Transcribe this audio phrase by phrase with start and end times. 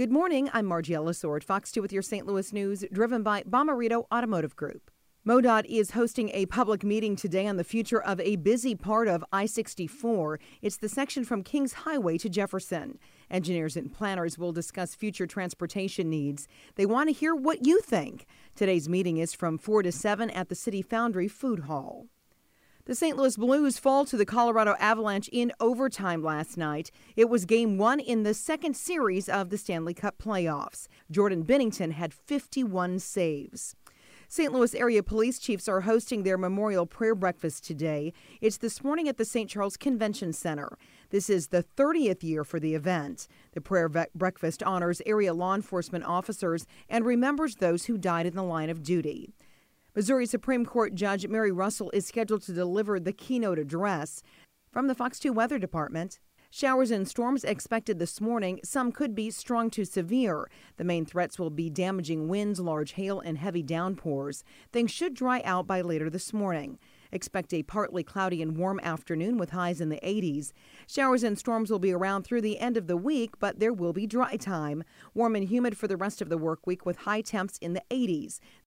[0.00, 0.48] Good morning.
[0.54, 2.26] I'm Margie Ellisor, Fox 2 with your St.
[2.26, 4.90] Louis news, driven by Bomarito Automotive Group.
[5.28, 9.22] MoDOT is hosting a public meeting today on the future of a busy part of
[9.30, 10.40] I 64.
[10.62, 12.98] It's the section from Kings Highway to Jefferson.
[13.30, 16.48] Engineers and planners will discuss future transportation needs.
[16.76, 18.24] They want to hear what you think.
[18.56, 22.06] Today's meeting is from 4 to 7 at the City Foundry Food Hall.
[22.90, 23.16] The St.
[23.16, 26.90] Louis Blues fall to the Colorado Avalanche in overtime last night.
[27.14, 30.88] It was game one in the second series of the Stanley Cup playoffs.
[31.08, 33.76] Jordan Binnington had 51 saves.
[34.26, 34.52] St.
[34.52, 38.12] Louis area police chiefs are hosting their memorial prayer breakfast today.
[38.40, 39.48] It's this morning at the St.
[39.48, 40.76] Charles Convention Center.
[41.10, 43.28] This is the 30th year for the event.
[43.52, 48.42] The prayer breakfast honors area law enforcement officers and remembers those who died in the
[48.42, 49.30] line of duty.
[50.00, 54.22] Missouri Supreme Court Judge Mary Russell is scheduled to deliver the keynote address.
[54.72, 56.20] From the Fox 2 Weather Department,
[56.50, 58.60] Showers and storms expected this morning.
[58.64, 60.50] Some could be strong to severe.
[60.78, 64.42] The main threats will be damaging winds, large hail, and heavy downpours.
[64.72, 66.78] Things should dry out by later this morning.
[67.12, 70.52] Expect a partly cloudy and warm afternoon with highs in the 80s.
[70.88, 73.92] Showers and storms will be around through the end of the week, but there will
[73.92, 74.82] be dry time.
[75.14, 77.82] Warm and humid for the rest of the work week with high temps in the
[77.90, 78.40] 80s.